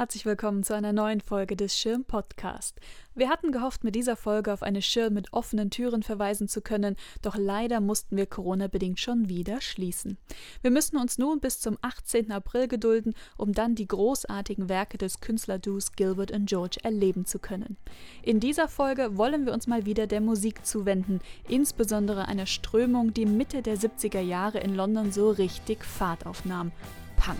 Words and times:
Herzlich 0.00 0.24
willkommen 0.24 0.64
zu 0.64 0.74
einer 0.74 0.94
neuen 0.94 1.20
Folge 1.20 1.56
des 1.56 1.76
Schirm 1.76 2.06
Podcast. 2.06 2.80
Wir 3.14 3.28
hatten 3.28 3.52
gehofft, 3.52 3.84
mit 3.84 3.94
dieser 3.94 4.16
Folge 4.16 4.50
auf 4.50 4.62
eine 4.62 4.80
Schirm 4.80 5.12
mit 5.12 5.34
offenen 5.34 5.68
Türen 5.68 6.02
verweisen 6.02 6.48
zu 6.48 6.62
können, 6.62 6.96
doch 7.20 7.36
leider 7.36 7.80
mussten 7.80 8.16
wir 8.16 8.24
Corona-bedingt 8.24 8.98
schon 8.98 9.28
wieder 9.28 9.60
schließen. 9.60 10.16
Wir 10.62 10.70
müssen 10.70 10.96
uns 10.96 11.18
nun 11.18 11.38
bis 11.40 11.60
zum 11.60 11.76
18. 11.82 12.32
April 12.32 12.66
gedulden, 12.66 13.12
um 13.36 13.52
dann 13.52 13.74
die 13.74 13.86
großartigen 13.86 14.70
Werke 14.70 14.96
des 14.96 15.20
Künstlerduos 15.20 15.92
Gilbert 15.92 16.30
und 16.30 16.46
George 16.46 16.78
erleben 16.82 17.26
zu 17.26 17.38
können. 17.38 17.76
In 18.22 18.40
dieser 18.40 18.68
Folge 18.68 19.18
wollen 19.18 19.44
wir 19.44 19.52
uns 19.52 19.66
mal 19.66 19.84
wieder 19.84 20.06
der 20.06 20.22
Musik 20.22 20.64
zuwenden, 20.64 21.20
insbesondere 21.46 22.26
einer 22.26 22.46
Strömung, 22.46 23.12
die 23.12 23.26
Mitte 23.26 23.60
der 23.60 23.76
70er 23.76 24.20
Jahre 24.20 24.60
in 24.60 24.74
London 24.74 25.12
so 25.12 25.28
richtig 25.28 25.84
Fahrt 25.84 26.24
aufnahm: 26.24 26.72
Punk. 27.18 27.36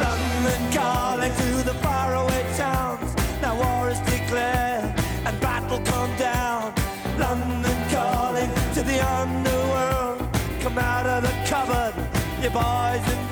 London 0.00 0.60
calling 0.72 1.32
to 1.42 1.50
the 1.68 1.74
faraway 1.84 2.44
towns. 2.56 3.14
Now 3.42 3.54
war 3.62 3.90
is 3.90 4.00
declared 4.00 4.92
and 5.26 5.40
battle 5.40 5.80
come 5.80 6.14
down. 6.16 6.74
London 7.18 7.78
calling 7.90 8.50
to 8.74 8.82
the 8.82 8.98
underworld. 9.18 10.18
Come 10.62 10.78
out 10.78 11.06
of 11.06 11.22
the 11.22 11.34
cupboard, 11.48 11.94
you 12.42 12.50
boys 12.50 13.04
and. 13.14 13.29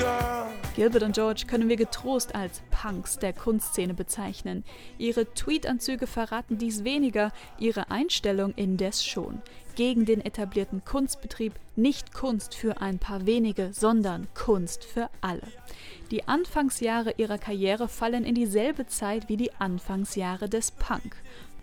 Gilbert 0.78 1.02
und 1.02 1.16
George 1.16 1.42
können 1.48 1.68
wir 1.68 1.74
getrost 1.74 2.36
als 2.36 2.62
Punks 2.70 3.18
der 3.18 3.32
Kunstszene 3.32 3.94
bezeichnen. 3.94 4.62
Ihre 4.96 5.24
Tweetanzüge 5.34 6.06
verraten 6.06 6.56
dies 6.56 6.84
weniger, 6.84 7.32
ihre 7.58 7.90
Einstellung 7.90 8.52
indes 8.54 9.04
schon. 9.04 9.42
Gegen 9.74 10.04
den 10.04 10.24
etablierten 10.24 10.84
Kunstbetrieb, 10.84 11.54
nicht 11.74 12.14
Kunst 12.14 12.54
für 12.54 12.80
ein 12.80 13.00
paar 13.00 13.26
wenige, 13.26 13.72
sondern 13.72 14.28
Kunst 14.34 14.84
für 14.84 15.10
alle. 15.20 15.42
Die 16.12 16.28
Anfangsjahre 16.28 17.14
ihrer 17.16 17.38
Karriere 17.38 17.88
fallen 17.88 18.24
in 18.24 18.36
dieselbe 18.36 18.86
Zeit 18.86 19.28
wie 19.28 19.36
die 19.36 19.52
Anfangsjahre 19.54 20.48
des 20.48 20.70
Punk. 20.70 21.16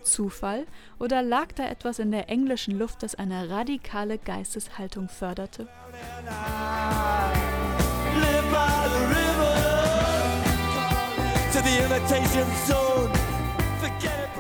Zufall 0.03 0.66
oder 1.00 1.22
lag 1.22 1.53
da 1.53 1.66
etwas 1.69 2.00
in 2.00 2.11
der 2.11 2.27
englischen 2.27 2.77
Luft, 2.77 3.02
das 3.02 3.16
eine 3.16 3.50
radikale 3.50 4.17
Geisteshaltung 4.17 5.07
förderte? 5.07 5.69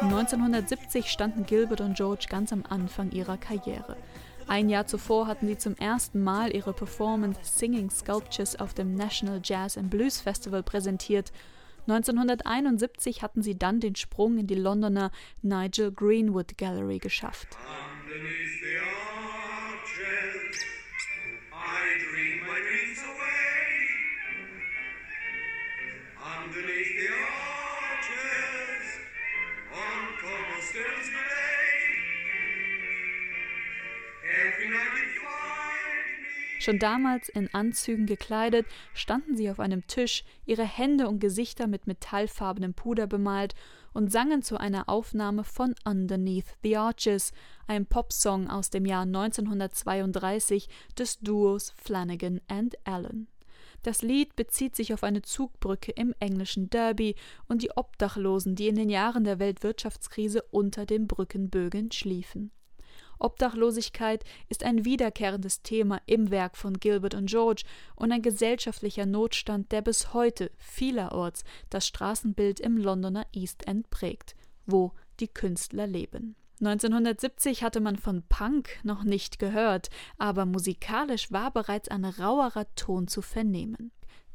1970 0.01 1.09
standen 1.09 1.45
Gilbert 1.47 1.81
und 1.81 1.97
George 1.97 2.27
ganz 2.29 2.53
am 2.53 2.63
Anfang 2.69 3.11
ihrer 3.11 3.37
Karriere. 3.37 3.97
Ein 4.47 4.69
Jahr 4.69 4.85
zuvor 4.85 5.25
hatten 5.25 5.47
sie 5.47 5.57
zum 5.57 5.75
ersten 5.77 6.21
Mal 6.21 6.55
ihre 6.55 6.73
Performance 6.73 7.39
Singing 7.43 7.89
Sculptures 7.89 8.59
auf 8.59 8.75
dem 8.75 8.93
National 8.93 9.41
Jazz 9.43 9.77
and 9.77 9.89
Blues 9.89 10.21
Festival 10.21 10.61
präsentiert. 10.61 11.31
1971 11.87 13.23
hatten 13.23 13.41
sie 13.41 13.57
dann 13.57 13.79
den 13.79 13.95
Sprung 13.95 14.37
in 14.37 14.45
die 14.45 14.53
Londoner 14.55 15.11
Nigel 15.41 15.91
Greenwood 15.91 16.59
Gallery 16.59 16.99
geschafft. 16.99 17.57
Schon 36.65 36.79
damals 36.79 37.29
in 37.29 37.53
Anzügen 37.53 38.07
gekleidet, 38.07 38.65
standen 38.95 39.37
sie 39.37 39.51
auf 39.51 39.59
einem 39.59 39.85
Tisch, 39.85 40.23
ihre 40.47 40.63
Hände 40.63 41.07
und 41.07 41.19
Gesichter 41.19 41.67
mit 41.67 41.85
metallfarbenem 41.85 42.73
Puder 42.73 43.05
bemalt 43.05 43.53
und 43.93 44.11
sangen 44.11 44.41
zu 44.41 44.57
einer 44.57 44.89
Aufnahme 44.89 45.43
von 45.43 45.75
Underneath 45.85 46.57
the 46.63 46.75
Arches, 46.75 47.33
einem 47.67 47.85
Popsong 47.85 48.49
aus 48.49 48.71
dem 48.71 48.87
Jahr 48.87 49.03
1932 49.03 50.67
des 50.97 51.19
Duos 51.19 51.71
Flanagan 51.77 52.41
and 52.47 52.75
Allen. 52.83 53.27
Das 53.83 54.01
Lied 54.01 54.35
bezieht 54.35 54.75
sich 54.75 54.91
auf 54.91 55.03
eine 55.03 55.21
Zugbrücke 55.21 55.91
im 55.91 56.15
englischen 56.19 56.71
Derby 56.71 57.13
und 57.47 57.61
die 57.61 57.77
Obdachlosen, 57.77 58.55
die 58.55 58.69
in 58.69 58.75
den 58.75 58.89
Jahren 58.89 59.23
der 59.23 59.37
Weltwirtschaftskrise 59.37 60.41
unter 60.49 60.87
den 60.87 61.05
Brückenbögen 61.05 61.91
schliefen. 61.91 62.49
Obdachlosigkeit 63.19 64.23
ist 64.49 64.63
ein 64.63 64.85
wiederkehrendes 64.85 65.61
Thema 65.61 66.01
im 66.05 66.31
Werk 66.31 66.57
von 66.57 66.79
Gilbert 66.79 67.15
und 67.15 67.29
George 67.29 67.63
und 67.95 68.11
ein 68.11 68.21
gesellschaftlicher 68.21 69.05
Notstand, 69.05 69.71
der 69.71 69.81
bis 69.81 70.13
heute 70.13 70.51
vielerorts 70.57 71.43
das 71.69 71.87
Straßenbild 71.87 72.59
im 72.59 72.77
Londoner 72.77 73.25
East 73.33 73.67
End 73.67 73.89
prägt, 73.89 74.35
wo 74.65 74.93
die 75.19 75.27
Künstler 75.27 75.87
leben. 75.87 76.35
1970 76.61 77.63
hatte 77.63 77.81
man 77.81 77.97
von 77.97 78.23
Punk 78.29 78.79
noch 78.83 79.03
nicht 79.03 79.39
gehört, 79.39 79.89
aber 80.17 80.45
musikalisch 80.45 81.31
war 81.31 81.51
bereits 81.51 81.89
ein 81.89 82.05
rauerer 82.05 82.65
Ton 82.75 83.07
zu 83.07 83.21
vernehmen. 83.21 83.91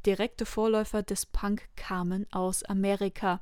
Direkte 0.07 0.47
Vorläufer 0.47 1.03
des 1.03 1.27
Punk 1.27 1.69
kamen 1.77 2.27
aus 2.33 2.63
Amerika. 2.63 3.41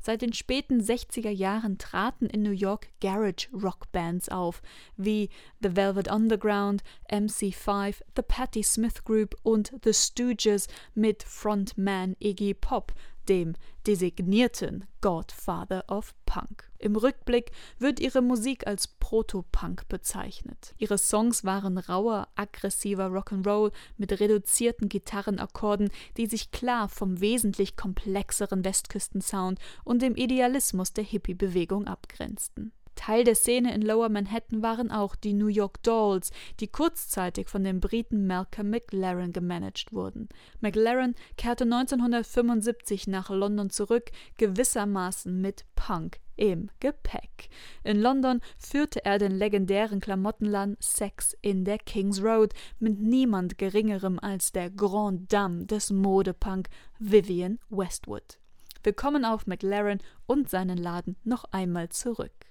Seit 0.00 0.22
den 0.22 0.32
späten 0.32 0.80
60er 0.80 1.30
Jahren 1.30 1.78
traten 1.78 2.26
in 2.26 2.42
New 2.42 2.50
York 2.50 2.88
Garage 3.00 3.48
Rock 3.52 3.92
Bands 3.92 4.28
auf, 4.28 4.62
wie 4.96 5.30
The 5.62 5.76
Velvet 5.76 6.10
Underground, 6.10 6.82
MC5, 7.10 7.96
The 8.16 8.22
Patti 8.22 8.62
Smith 8.62 9.04
Group 9.04 9.36
und 9.42 9.72
The 9.84 9.92
Stooges 9.92 10.66
mit 10.94 11.22
Frontman 11.22 12.16
Iggy 12.18 12.54
Pop, 12.54 12.92
dem 13.30 13.54
designierten 13.86 14.84
Godfather 15.00 15.84
of 15.88 16.14
Punk. 16.26 16.68
Im 16.78 16.96
Rückblick 16.96 17.52
wird 17.78 18.00
ihre 18.00 18.20
Musik 18.20 18.66
als 18.66 18.88
Proto-Punk 18.88 19.88
bezeichnet. 19.88 20.74
Ihre 20.78 20.98
Songs 20.98 21.44
waren 21.44 21.78
rauer, 21.78 22.28
aggressiver 22.34 23.06
Rock'n'Roll 23.06 23.72
mit 23.96 24.18
reduzierten 24.18 24.88
Gitarrenakkorden, 24.88 25.90
die 26.16 26.26
sich 26.26 26.50
klar 26.50 26.88
vom 26.88 27.20
wesentlich 27.20 27.76
komplexeren 27.76 28.64
Westküstensound 28.64 29.58
und 29.84 30.02
dem 30.02 30.16
Idealismus 30.16 30.92
der 30.92 31.04
Hippie-Bewegung 31.04 31.86
abgrenzten. 31.86 32.72
Teil 32.94 33.24
der 33.24 33.34
Szene 33.34 33.74
in 33.74 33.82
Lower 33.82 34.08
Manhattan 34.08 34.62
waren 34.62 34.90
auch 34.90 35.16
die 35.16 35.32
New 35.32 35.46
York 35.46 35.82
Dolls, 35.82 36.30
die 36.60 36.68
kurzzeitig 36.68 37.48
von 37.48 37.64
dem 37.64 37.80
Briten 37.80 38.26
Malcolm 38.26 38.70
McLaren 38.70 39.32
gemanagt 39.32 39.92
wurden. 39.92 40.28
McLaren 40.60 41.14
kehrte 41.36 41.64
1975 41.64 43.06
nach 43.06 43.30
London 43.30 43.70
zurück, 43.70 44.10
gewissermaßen 44.36 45.40
mit 45.40 45.64
Punk 45.74 46.18
im 46.36 46.70
Gepäck. 46.80 47.50
In 47.84 48.00
London 48.00 48.40
führte 48.58 49.04
er 49.04 49.18
den 49.18 49.32
legendären 49.32 50.00
Klamottenladen 50.00 50.76
Sex 50.80 51.36
in 51.42 51.64
der 51.64 51.78
King's 51.78 52.22
Road 52.22 52.54
mit 52.78 52.98
niemand 52.98 53.58
geringerem 53.58 54.18
als 54.18 54.50
der 54.52 54.70
Grand 54.70 55.30
Dame 55.32 55.66
des 55.66 55.90
Modepunk 55.90 56.68
Vivian 56.98 57.58
Westwood. 57.68 58.38
Wir 58.82 58.94
kommen 58.94 59.26
auf 59.26 59.46
McLaren 59.46 60.00
und 60.26 60.48
seinen 60.48 60.78
Laden 60.78 61.16
noch 61.24 61.44
einmal 61.52 61.90
zurück. 61.90 62.49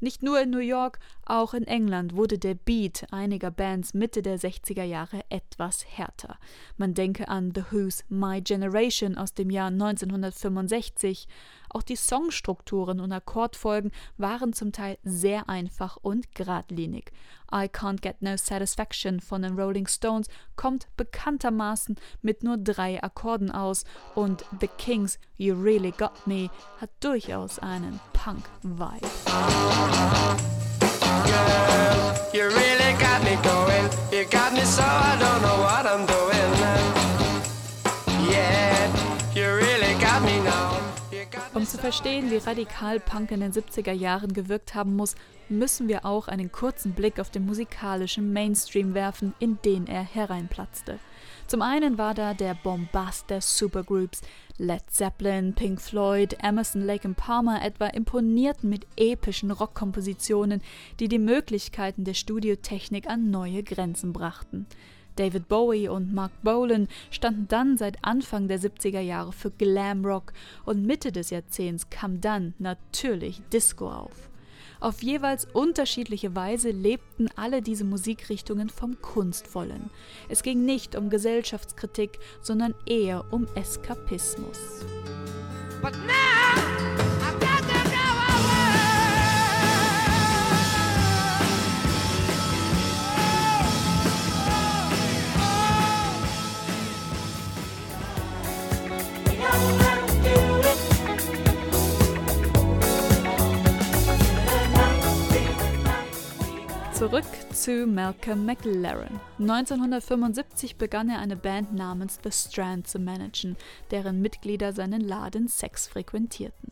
Nicht 0.00 0.22
nur 0.22 0.40
in 0.40 0.50
New 0.50 0.58
York, 0.58 0.98
auch 1.32 1.54
in 1.54 1.66
England 1.66 2.14
wurde 2.14 2.38
der 2.38 2.54
Beat 2.54 3.06
einiger 3.10 3.50
Bands 3.50 3.94
Mitte 3.94 4.20
der 4.20 4.38
60er 4.38 4.82
Jahre 4.82 5.22
etwas 5.30 5.86
härter. 5.88 6.36
Man 6.76 6.92
denke 6.92 7.26
an 7.28 7.52
The 7.54 7.64
Who's 7.70 8.04
My 8.10 8.42
Generation 8.42 9.16
aus 9.16 9.32
dem 9.32 9.48
Jahr 9.48 9.68
1965. 9.68 11.26
Auch 11.70 11.82
die 11.82 11.96
Songstrukturen 11.96 13.00
und 13.00 13.12
Akkordfolgen 13.12 13.92
waren 14.18 14.52
zum 14.52 14.72
Teil 14.72 14.98
sehr 15.04 15.48
einfach 15.48 15.96
und 15.96 16.34
geradlinig. 16.34 17.10
I 17.50 17.64
Can't 17.64 18.02
Get 18.02 18.20
No 18.20 18.36
Satisfaction 18.36 19.20
von 19.20 19.40
den 19.40 19.58
Rolling 19.58 19.86
Stones 19.86 20.28
kommt 20.54 20.86
bekanntermaßen 20.98 21.96
mit 22.20 22.42
nur 22.42 22.58
drei 22.58 23.02
Akkorden 23.02 23.50
aus 23.50 23.84
und 24.14 24.44
The 24.60 24.68
Kings 24.76 25.18
You 25.38 25.54
Really 25.54 25.92
Got 25.92 26.26
Me 26.26 26.50
hat 26.78 26.90
durchaus 27.00 27.58
einen 27.58 28.00
Punk-Vibe. 28.12 29.08
Um 41.54 41.66
zu 41.66 41.78
verstehen, 41.78 42.30
wie 42.30 42.38
radikal 42.38 42.98
Punk 42.98 43.30
in 43.30 43.40
den 43.40 43.52
70er 43.52 43.92
Jahren 43.92 44.32
gewirkt 44.32 44.74
haben 44.74 44.96
muss, 44.96 45.14
müssen 45.48 45.86
wir 45.86 46.04
auch 46.04 46.26
einen 46.26 46.50
kurzen 46.50 46.92
Blick 46.92 47.20
auf 47.20 47.30
den 47.30 47.46
musikalischen 47.46 48.32
Mainstream 48.32 48.94
werfen, 48.94 49.34
in 49.38 49.58
den 49.64 49.86
er 49.86 50.02
hereinplatzte. 50.02 50.98
Zum 51.52 51.60
einen 51.60 51.98
war 51.98 52.14
da 52.14 52.32
der 52.32 52.54
Bombast 52.54 53.28
der 53.28 53.42
Supergroups. 53.42 54.22
Led 54.56 54.84
Zeppelin, 54.88 55.52
Pink 55.52 55.82
Floyd, 55.82 56.34
Emerson, 56.42 56.80
Lake 56.80 57.06
and 57.06 57.14
Palmer 57.14 57.62
etwa 57.62 57.88
imponierten 57.88 58.70
mit 58.70 58.86
epischen 58.96 59.50
Rockkompositionen, 59.50 60.62
die 60.98 61.08
die 61.08 61.18
Möglichkeiten 61.18 62.04
der 62.04 62.14
Studiotechnik 62.14 63.06
an 63.06 63.30
neue 63.30 63.62
Grenzen 63.62 64.14
brachten. 64.14 64.64
David 65.16 65.46
Bowie 65.48 65.90
und 65.90 66.14
Mark 66.14 66.32
Bolan 66.42 66.88
standen 67.10 67.48
dann 67.48 67.76
seit 67.76 68.02
Anfang 68.02 68.48
der 68.48 68.58
70er 68.58 69.00
Jahre 69.00 69.32
für 69.32 69.50
Glam 69.50 70.06
Rock 70.06 70.32
und 70.64 70.86
Mitte 70.86 71.12
des 71.12 71.28
Jahrzehnts 71.28 71.90
kam 71.90 72.22
dann 72.22 72.54
natürlich 72.60 73.42
Disco 73.52 73.92
auf. 73.92 74.31
Auf 74.82 75.00
jeweils 75.00 75.46
unterschiedliche 75.52 76.34
Weise 76.34 76.72
lebten 76.72 77.28
alle 77.36 77.62
diese 77.62 77.84
Musikrichtungen 77.84 78.68
vom 78.68 79.00
Kunstvollen. 79.00 79.90
Es 80.28 80.42
ging 80.42 80.64
nicht 80.64 80.96
um 80.96 81.08
Gesellschaftskritik, 81.08 82.18
sondern 82.40 82.74
eher 82.84 83.24
um 83.30 83.46
Eskapismus. 83.54 84.84
But 85.80 85.92
now 85.92 87.01
Zurück 107.02 107.24
zu 107.52 107.84
Malcolm 107.84 108.46
McLaren. 108.46 109.18
1975 109.40 110.76
begann 110.76 111.10
er 111.10 111.18
eine 111.18 111.34
Band 111.34 111.74
namens 111.74 112.20
The 112.22 112.30
Strand 112.30 112.86
zu 112.86 113.00
managen, 113.00 113.56
deren 113.90 114.22
Mitglieder 114.22 114.72
seinen 114.72 115.00
Laden 115.00 115.48
Sex 115.48 115.88
frequentierten. 115.88 116.70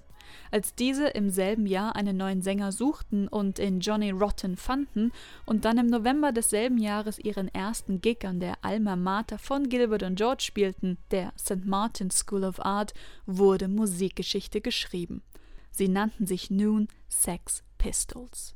Als 0.52 0.72
diese 0.76 1.08
im 1.08 1.30
selben 1.30 1.66
Jahr 1.66 1.96
einen 1.96 2.16
neuen 2.16 2.42
Sänger 2.42 2.70
suchten 2.70 3.26
und 3.26 3.58
in 3.58 3.80
Johnny 3.80 4.12
Rotten 4.12 4.56
fanden 4.56 5.10
und 5.46 5.64
dann 5.64 5.78
im 5.78 5.88
November 5.88 6.30
desselben 6.30 6.78
Jahres 6.78 7.18
ihren 7.18 7.48
ersten 7.48 8.00
Gig 8.00 8.24
an 8.24 8.38
der 8.38 8.54
Alma 8.62 8.94
Mater 8.94 9.36
von 9.36 9.68
Gilbert 9.68 10.04
und 10.04 10.14
George 10.14 10.44
spielten, 10.44 10.96
der 11.10 11.32
St. 11.36 11.64
Martin's 11.64 12.18
School 12.18 12.44
of 12.44 12.64
Art, 12.64 12.94
wurde 13.26 13.66
Musikgeschichte 13.66 14.60
geschrieben. 14.60 15.24
Sie 15.70 15.88
nannten 15.88 16.26
sich 16.26 16.50
nun 16.50 16.88
Sex 17.08 17.62
Pistols. 17.78 18.54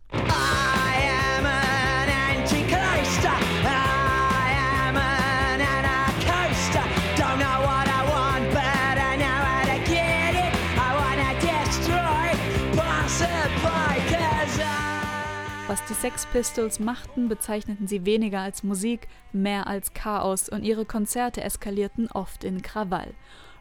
Was 15.66 15.82
die 15.86 15.94
Sex 15.94 16.26
Pistols 16.26 16.78
machten, 16.78 17.28
bezeichneten 17.28 17.88
sie 17.88 18.04
weniger 18.04 18.40
als 18.40 18.62
Musik, 18.62 19.08
mehr 19.32 19.66
als 19.66 19.94
Chaos 19.94 20.48
und 20.48 20.62
ihre 20.62 20.84
Konzerte 20.84 21.42
eskalierten 21.42 22.10
oft 22.10 22.44
in 22.44 22.62
Krawall. 22.62 23.14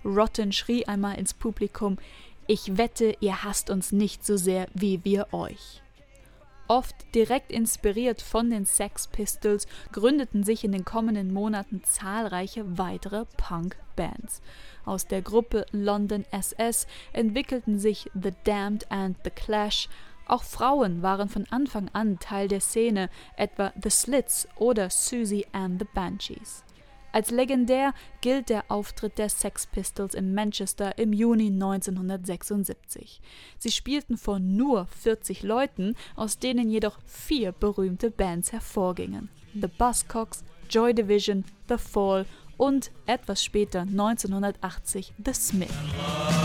Rotten 0.06 0.52
schrie 0.52 0.86
einmal 0.86 1.18
ins 1.18 1.34
Publikum: 1.34 1.98
Ich 2.45 2.78
wette, 2.78 3.16
ihr 3.22 3.44
hasst 3.44 3.69
uns 3.69 3.92
nicht 3.92 4.25
so 4.25 4.36
sehr 4.36 4.68
wie 4.74 5.06
wir 5.06 5.28
euch. 5.34 5.81
Oft 6.68 6.95
direkt 7.13 7.51
inspiriert 7.51 8.22
von 8.22 8.50
den 8.50 8.66
Sex 8.66 9.07
Pistols 9.07 9.68
gründeten 9.92 10.44
sich 10.44 10.63
in 10.63 10.72
den 10.72 10.86
kommenden 10.86 11.34
Monaten 11.34 11.84
zahlreiche 11.84 12.78
weitere 12.78 13.25
Punk-Bands. 13.38 14.42
Aus 14.86 15.07
der 15.07 15.22
Gruppe 15.22 15.66
London 15.72 16.25
SS 16.31 16.88
entwickelten 17.13 17.80
sich 17.80 18.10
The 18.13 18.31
Damned 18.44 18.92
and 18.92 19.18
The 19.24 19.30
Clash. 19.30 19.88
Auch 20.25 20.44
Frauen 20.44 21.01
waren 21.01 21.30
von 21.30 21.46
Anfang 21.50 21.89
an 21.94 22.19
Teil 22.19 22.48
der 22.48 22.62
Szene, 22.62 23.10
etwa 23.38 23.72
The 23.81 23.89
Slits 23.89 24.48
oder 24.57 24.89
Susie 24.89 25.46
and 25.51 25.80
the 25.80 25.88
Banshees. 25.94 26.63
Als 27.13 27.30
legendär 27.30 27.94
gilt 28.21 28.50
der 28.50 28.65
Auftritt 28.69 29.19
der 29.19 29.30
Sex 29.30 29.68
Pistols 29.68 30.15
in 30.15 30.33
Manchester 30.33 30.98
im 30.98 31.13
Juni 31.13 31.45
1976. 31.45 33.21
Sie 33.60 33.69
spielten 33.71 34.18
vor 34.18 34.39
nur 34.39 34.88
40 34.88 35.44
Leuten, 35.44 35.95
aus 36.15 36.39
denen 36.39 36.71
jedoch 36.71 36.98
vier 37.06 37.51
berühmte 37.51 38.10
Bands 38.10 38.51
hervorgingen: 38.51 39.30
The 39.54 39.68
Buzzcocks, 39.68 40.44
Joy 40.71 40.95
Division, 40.95 41.45
The 41.69 41.77
Fall 41.77 42.25
und 42.57 42.92
etwas 43.06 43.44
später 43.44 43.81
1980 43.81 45.13
The 45.24 45.33
Smith. 45.33 46.43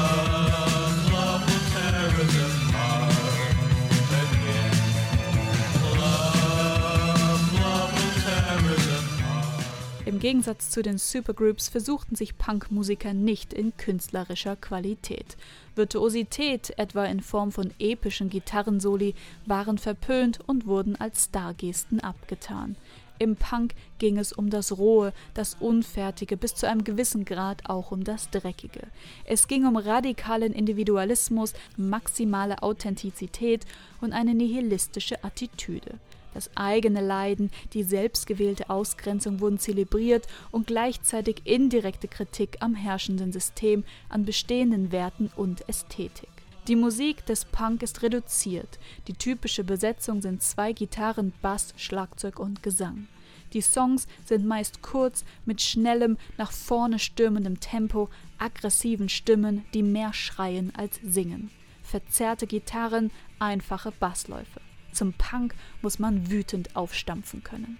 Im 10.08 10.20
Gegensatz 10.20 10.70
zu 10.70 10.80
den 10.82 10.96
Supergroups 10.96 11.68
versuchten 11.68 12.16
sich 12.16 12.38
Punkmusiker 12.38 13.12
nicht 13.12 13.52
in 13.52 13.76
künstlerischer 13.76 14.56
Qualität. 14.56 15.36
Virtuosität, 15.74 16.72
etwa 16.78 17.04
in 17.04 17.20
Form 17.20 17.52
von 17.52 17.74
epischen 17.78 18.30
Gitarrensoli, 18.30 19.14
waren 19.44 19.76
verpönt 19.76 20.38
und 20.46 20.66
wurden 20.66 20.96
als 20.96 21.24
Stargesten 21.24 22.00
abgetan. 22.00 22.76
Im 23.18 23.36
Punk 23.36 23.74
ging 23.98 24.16
es 24.16 24.32
um 24.32 24.48
das 24.48 24.78
Rohe, 24.78 25.12
das 25.34 25.58
Unfertige, 25.60 26.38
bis 26.38 26.54
zu 26.54 26.66
einem 26.66 26.84
gewissen 26.84 27.26
Grad 27.26 27.68
auch 27.68 27.90
um 27.90 28.02
das 28.02 28.30
Dreckige. 28.30 28.86
Es 29.26 29.46
ging 29.46 29.66
um 29.66 29.76
radikalen 29.76 30.54
Individualismus, 30.54 31.52
maximale 31.76 32.62
Authentizität 32.62 33.66
und 34.00 34.14
eine 34.14 34.34
nihilistische 34.34 35.22
Attitüde. 35.22 35.98
Das 36.34 36.50
eigene 36.56 37.00
Leiden, 37.00 37.50
die 37.72 37.82
selbstgewählte 37.82 38.70
Ausgrenzung 38.70 39.40
wurden 39.40 39.58
zelebriert 39.58 40.26
und 40.50 40.66
gleichzeitig 40.66 41.42
indirekte 41.44 42.08
Kritik 42.08 42.58
am 42.60 42.74
herrschenden 42.74 43.32
System, 43.32 43.84
an 44.08 44.24
bestehenden 44.24 44.92
Werten 44.92 45.30
und 45.36 45.68
Ästhetik. 45.68 46.28
Die 46.68 46.76
Musik 46.76 47.24
des 47.24 47.46
Punk 47.46 47.82
ist 47.82 48.02
reduziert. 48.02 48.78
Die 49.06 49.14
typische 49.14 49.64
Besetzung 49.64 50.20
sind 50.20 50.42
zwei 50.42 50.74
Gitarren, 50.74 51.32
Bass, 51.40 51.72
Schlagzeug 51.78 52.38
und 52.38 52.62
Gesang. 52.62 53.08
Die 53.54 53.62
Songs 53.62 54.06
sind 54.26 54.44
meist 54.44 54.82
kurz, 54.82 55.24
mit 55.46 55.62
schnellem, 55.62 56.18
nach 56.36 56.52
vorne 56.52 56.98
stürmendem 56.98 57.60
Tempo, 57.60 58.10
aggressiven 58.36 59.08
Stimmen, 59.08 59.64
die 59.72 59.82
mehr 59.82 60.12
schreien 60.12 60.74
als 60.76 61.00
singen. 61.02 61.50
Verzerrte 61.82 62.46
Gitarren, 62.46 63.10
einfache 63.38 63.90
Bassläufe. 63.90 64.60
Zum 64.92 65.12
Punk 65.12 65.54
muss 65.82 65.98
man 65.98 66.30
wütend 66.30 66.76
aufstampfen 66.76 67.42
können. 67.42 67.78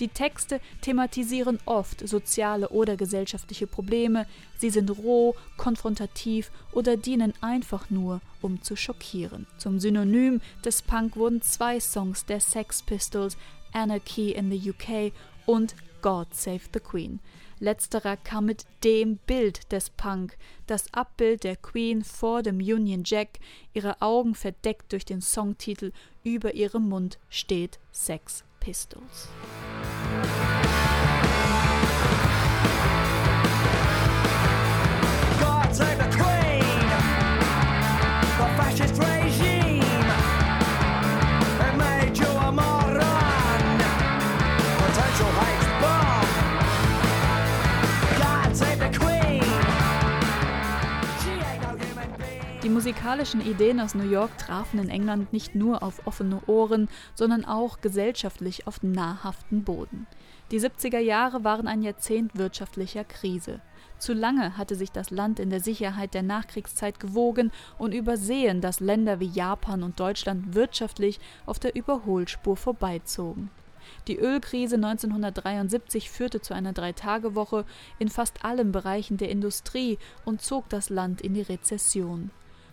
Die 0.00 0.08
Texte 0.08 0.60
thematisieren 0.80 1.58
oft 1.64 2.06
soziale 2.06 2.70
oder 2.70 2.96
gesellschaftliche 2.96 3.66
Probleme, 3.66 4.26
sie 4.58 4.70
sind 4.70 4.90
roh, 4.90 5.34
konfrontativ 5.56 6.50
oder 6.72 6.96
dienen 6.96 7.34
einfach 7.40 7.90
nur, 7.90 8.20
um 8.40 8.62
zu 8.62 8.76
schockieren. 8.76 9.46
Zum 9.58 9.80
Synonym 9.80 10.40
des 10.64 10.82
Punk 10.82 11.16
wurden 11.16 11.42
zwei 11.42 11.78
Songs 11.78 12.24
der 12.24 12.40
Sex 12.40 12.82
Pistols, 12.82 13.36
Anarchy 13.72 14.32
in 14.32 14.50
the 14.50 14.70
UK 14.70 15.12
und 15.46 15.74
God 16.02 16.34
Save 16.34 16.62
the 16.72 16.80
Queen. 16.80 17.20
Letzterer 17.62 18.16
kam 18.16 18.46
mit 18.46 18.64
dem 18.82 19.18
Bild 19.18 19.70
des 19.70 19.88
Punk, 19.88 20.36
das 20.66 20.92
Abbild 20.92 21.44
der 21.44 21.54
Queen 21.54 22.02
vor 22.02 22.42
dem 22.42 22.56
Union 22.56 23.04
Jack, 23.06 23.38
ihre 23.72 24.02
Augen 24.02 24.34
verdeckt 24.34 24.90
durch 24.90 25.04
den 25.04 25.20
Songtitel, 25.20 25.92
über 26.24 26.54
ihrem 26.54 26.88
Mund 26.88 27.20
steht 27.28 27.78
Sex 27.92 28.42
Pistols. 28.58 29.28
Musikalischen 52.82 53.40
Ideen 53.40 53.78
aus 53.78 53.94
New 53.94 54.10
York 54.10 54.36
trafen 54.38 54.80
in 54.80 54.88
England 54.88 55.32
nicht 55.32 55.54
nur 55.54 55.84
auf 55.84 56.04
offene 56.04 56.40
Ohren, 56.48 56.88
sondern 57.14 57.44
auch 57.44 57.80
gesellschaftlich 57.80 58.66
auf 58.66 58.82
nahrhaften 58.82 59.62
Boden. 59.62 60.08
Die 60.50 60.58
70er 60.58 60.98
Jahre 60.98 61.44
waren 61.44 61.68
ein 61.68 61.82
Jahrzehnt 61.82 62.36
wirtschaftlicher 62.36 63.04
Krise. 63.04 63.60
Zu 63.98 64.14
lange 64.14 64.58
hatte 64.58 64.74
sich 64.74 64.90
das 64.90 65.10
Land 65.10 65.38
in 65.38 65.48
der 65.48 65.60
Sicherheit 65.60 66.12
der 66.12 66.24
Nachkriegszeit 66.24 66.98
gewogen 66.98 67.52
und 67.78 67.94
übersehen, 67.94 68.60
dass 68.60 68.80
Länder 68.80 69.20
wie 69.20 69.28
Japan 69.28 69.84
und 69.84 70.00
Deutschland 70.00 70.56
wirtschaftlich 70.56 71.20
auf 71.46 71.60
der 71.60 71.76
Überholspur 71.76 72.56
vorbeizogen. 72.56 73.48
Die 74.08 74.18
Ölkrise 74.18 74.74
1973 74.74 76.10
führte 76.10 76.40
zu 76.40 76.52
einer 76.52 76.72
Dreitagewoche 76.72 77.64
in 78.00 78.08
fast 78.08 78.44
allen 78.44 78.72
Bereichen 78.72 79.18
der 79.18 79.28
Industrie 79.28 79.98
und 80.24 80.42
zog 80.42 80.68
das 80.68 80.90
Land 80.90 81.20
in 81.20 81.34
die 81.34 81.42
Rezession. 81.42 82.32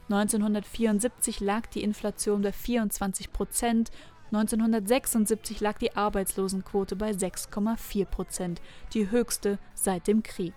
1974 0.09 1.39
lag 1.39 1.67
die 1.67 1.83
Inflation 1.83 2.41
bei 2.41 2.51
24 2.51 3.31
Prozent 3.31 3.91
1976 4.31 5.59
lag 5.59 5.79
die 5.79 5.95
Arbeitslosenquote 5.95 6.95
bei 6.95 7.11
6,4 7.11 8.05
Prozent, 8.05 8.61
die 8.93 9.09
höchste 9.09 9.57
seit 9.73 10.07
dem 10.07 10.21
Krieg. 10.21 10.53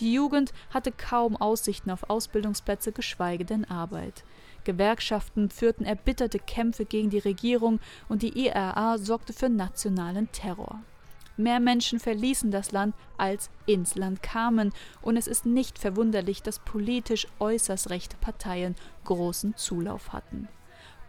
Die 0.00 0.12
Jugend 0.12 0.52
hatte 0.70 0.92
kaum 0.92 1.36
Aussichten 1.36 1.90
auf 1.90 2.08
Ausbildungsplätze, 2.10 2.90
geschweige 2.90 3.44
denn 3.44 3.64
Arbeit. 3.64 4.24
Gewerkschaften 4.64 5.50
führten 5.50 5.84
erbitterte 5.84 6.38
Kämpfe 6.38 6.84
gegen 6.84 7.10
die 7.10 7.18
Regierung 7.18 7.80
und 8.08 8.22
die 8.22 8.46
IRA 8.46 8.98
sorgte 8.98 9.32
für 9.32 9.48
nationalen 9.48 10.30
Terror. 10.32 10.80
Mehr 11.40 11.58
Menschen 11.58 11.98
verließen 11.98 12.50
das 12.50 12.70
Land, 12.70 12.94
als 13.16 13.50
ins 13.64 13.94
Land 13.94 14.22
kamen, 14.22 14.72
und 15.00 15.16
es 15.16 15.26
ist 15.26 15.46
nicht 15.46 15.78
verwunderlich, 15.78 16.42
dass 16.42 16.58
politisch 16.58 17.26
äußerst 17.38 17.88
rechte 17.88 18.18
Parteien 18.18 18.76
großen 19.04 19.56
Zulauf 19.56 20.12
hatten. 20.12 20.48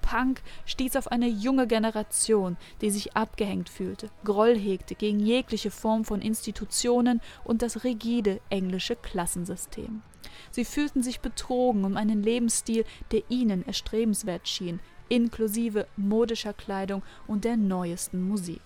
Punk 0.01 0.41
stieß 0.65 0.95
auf 0.95 1.11
eine 1.11 1.27
junge 1.27 1.67
Generation, 1.67 2.57
die 2.81 2.89
sich 2.89 3.15
abgehängt 3.15 3.69
fühlte, 3.69 4.09
Groll 4.23 4.57
hegte 4.57 4.95
gegen 4.95 5.19
jegliche 5.19 5.69
Form 5.69 6.05
von 6.05 6.21
Institutionen 6.21 7.21
und 7.43 7.61
das 7.61 7.83
rigide 7.83 8.39
englische 8.49 8.95
Klassensystem. 8.95 10.01
Sie 10.49 10.65
fühlten 10.65 11.03
sich 11.03 11.19
betrogen 11.19 11.83
um 11.83 11.97
einen 11.97 12.23
Lebensstil, 12.23 12.85
der 13.11 13.23
ihnen 13.29 13.65
erstrebenswert 13.65 14.47
schien, 14.47 14.79
inklusive 15.09 15.87
modischer 15.97 16.53
Kleidung 16.53 17.03
und 17.27 17.43
der 17.43 17.57
neuesten 17.57 18.21
Musik. 18.21 18.61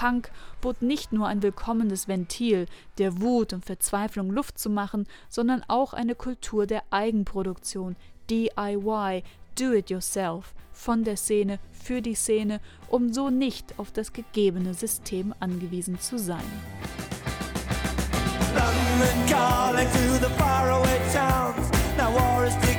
Punk 0.00 0.30
bot 0.62 0.80
nicht 0.80 1.12
nur 1.12 1.26
ein 1.26 1.42
willkommenes 1.42 2.08
Ventil, 2.08 2.64
der 2.96 3.20
Wut 3.20 3.52
und 3.52 3.66
Verzweiflung 3.66 4.30
Luft 4.30 4.58
zu 4.58 4.70
machen, 4.70 5.06
sondern 5.28 5.62
auch 5.68 5.92
eine 5.92 6.14
Kultur 6.14 6.66
der 6.66 6.84
Eigenproduktion, 6.88 7.96
DIY, 8.30 9.22
Do 9.58 9.74
It 9.74 9.90
Yourself, 9.90 10.54
von 10.72 11.04
der 11.04 11.18
Szene 11.18 11.58
für 11.70 12.00
die 12.00 12.14
Szene, 12.14 12.60
um 12.88 13.12
so 13.12 13.28
nicht 13.28 13.78
auf 13.78 13.92
das 13.92 14.14
gegebene 14.14 14.72
System 14.72 15.34
angewiesen 15.38 16.00
zu 16.00 16.18
sein. 16.18 16.50
London 18.54 19.28
calling 19.28 19.86
to 19.86 20.26
the 20.26 20.32
faraway 20.38 20.98
towns. 21.12 21.70
Now 21.98 22.10
war 22.14 22.46
is 22.46 22.69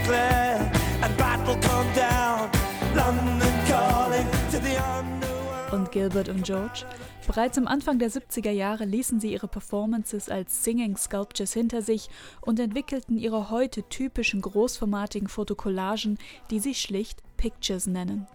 Gilbert 5.92 6.30
und 6.30 6.44
George? 6.44 6.86
Bereits 7.28 7.58
am 7.58 7.68
Anfang 7.68 8.00
der 8.00 8.10
70er 8.10 8.52
Jahre 8.52 8.86
ließen 8.86 9.20
sie 9.20 9.32
ihre 9.34 9.48
Performances 9.48 10.30
als 10.30 10.64
Singing 10.64 10.98
Sculptures 10.98 11.54
hinter 11.54 11.82
sich 11.82 12.10
und 12.42 12.60
entwickelten 12.60 13.18
ihre 13.18 13.50
heute 13.50 13.84
typischen 13.84 14.42
großformatigen 14.42 15.28
Fotokollagen, 15.28 16.18
die 16.50 16.60
sie 16.60 16.74
schlicht 16.74 17.22
Pictures 17.38 17.88
nennen. 17.88 18.28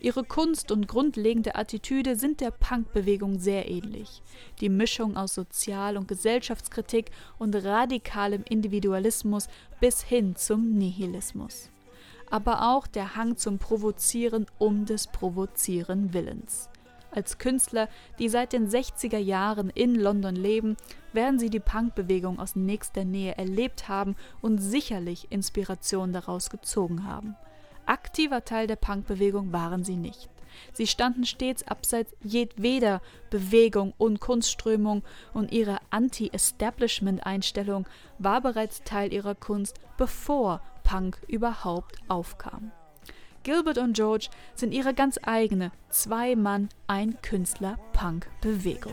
Ihre 0.00 0.24
Kunst 0.24 0.70
und 0.70 0.88
grundlegende 0.88 1.54
Attitüde 1.54 2.16
sind 2.16 2.40
der 2.40 2.50
Punkbewegung 2.50 3.38
sehr 3.38 3.68
ähnlich. 3.70 4.22
Die 4.60 4.68
Mischung 4.68 5.16
aus 5.16 5.34
Sozial- 5.34 5.96
und 5.96 6.06
Gesellschaftskritik 6.06 7.10
und 7.38 7.54
radikalem 7.56 8.44
Individualismus 8.48 9.48
bis 9.80 10.02
hin 10.02 10.36
zum 10.36 10.74
Nihilismus. 10.74 11.70
Aber 12.30 12.74
auch 12.74 12.86
der 12.86 13.16
Hang 13.16 13.36
zum 13.36 13.58
Provozieren 13.58 14.46
um 14.58 14.84
des 14.84 15.06
Provozieren 15.06 16.12
Willens. 16.12 16.68
Als 17.16 17.38
Künstler, 17.38 17.88
die 18.18 18.28
seit 18.28 18.52
den 18.52 18.68
60er 18.68 19.16
Jahren 19.16 19.70
in 19.70 19.94
London 19.94 20.36
leben, 20.36 20.76
werden 21.14 21.38
sie 21.38 21.48
die 21.48 21.60
Punkbewegung 21.60 22.38
aus 22.38 22.56
nächster 22.56 23.06
Nähe 23.06 23.38
erlebt 23.38 23.88
haben 23.88 24.16
und 24.42 24.58
sicherlich 24.58 25.28
Inspiration 25.30 26.12
daraus 26.12 26.50
gezogen 26.50 27.04
haben. 27.08 27.34
Aktiver 27.86 28.44
Teil 28.44 28.66
der 28.66 28.76
Punkbewegung 28.76 29.50
waren 29.50 29.82
sie 29.82 29.96
nicht. 29.96 30.28
Sie 30.74 30.86
standen 30.86 31.24
stets 31.24 31.66
abseits 31.66 32.12
jedweder 32.22 33.00
Bewegung 33.30 33.94
und 33.96 34.20
Kunstströmung 34.20 35.02
und 35.32 35.52
ihre 35.52 35.78
Anti-Establishment-Einstellung 35.88 37.86
war 38.18 38.42
bereits 38.42 38.82
Teil 38.82 39.10
ihrer 39.10 39.34
Kunst, 39.34 39.80
bevor 39.96 40.60
Punk 40.84 41.18
überhaupt 41.28 41.96
aufkam. 42.08 42.72
Gilbert 43.46 43.78
und 43.78 43.92
George 43.92 44.26
sind 44.56 44.72
ihre 44.72 44.92
ganz 44.92 45.20
eigene 45.22 45.70
Zwei-Mann, 45.88 46.68
ein 46.88 47.16
Künstler-Punk-Bewegung. 47.22 48.92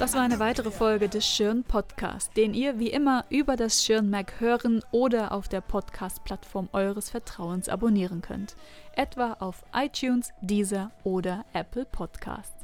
Das 0.00 0.14
war 0.14 0.22
eine 0.22 0.40
weitere 0.40 0.72
Folge 0.72 1.08
des 1.08 1.24
Schirn 1.24 1.62
Podcast, 1.62 2.36
den 2.36 2.54
ihr 2.54 2.80
wie 2.80 2.90
immer 2.90 3.24
über 3.28 3.54
das 3.54 3.84
Schirn 3.84 4.10
Mac 4.10 4.40
hören 4.40 4.82
oder 4.90 5.30
auf 5.30 5.46
der 5.46 5.60
Podcast-Plattform 5.60 6.70
eures 6.72 7.10
Vertrauens 7.10 7.68
abonnieren 7.68 8.20
könnt. 8.20 8.56
Etwa 8.96 9.34
auf 9.34 9.62
iTunes, 9.72 10.32
Deezer 10.42 10.90
oder 11.04 11.44
Apple 11.52 11.84
Podcasts. 11.84 12.63